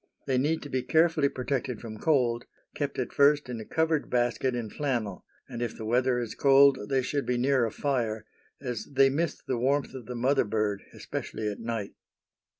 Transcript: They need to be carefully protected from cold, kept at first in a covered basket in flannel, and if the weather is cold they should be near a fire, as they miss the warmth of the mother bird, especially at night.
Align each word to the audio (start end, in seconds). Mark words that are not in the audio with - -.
They 0.25 0.39
need 0.39 0.63
to 0.63 0.69
be 0.69 0.81
carefully 0.81 1.29
protected 1.29 1.79
from 1.79 1.99
cold, 1.99 2.45
kept 2.73 2.97
at 2.97 3.13
first 3.13 3.49
in 3.49 3.59
a 3.61 3.65
covered 3.65 4.09
basket 4.09 4.55
in 4.55 4.71
flannel, 4.71 5.23
and 5.47 5.61
if 5.61 5.77
the 5.77 5.85
weather 5.85 6.17
is 6.17 6.33
cold 6.33 6.89
they 6.89 7.03
should 7.03 7.27
be 7.27 7.37
near 7.37 7.65
a 7.67 7.71
fire, 7.71 8.25
as 8.59 8.83
they 8.91 9.11
miss 9.11 9.39
the 9.43 9.59
warmth 9.59 9.93
of 9.93 10.07
the 10.07 10.15
mother 10.15 10.43
bird, 10.45 10.81
especially 10.91 11.47
at 11.51 11.59
night. 11.59 11.93